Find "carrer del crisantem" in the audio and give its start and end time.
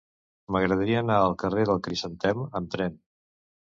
1.45-2.43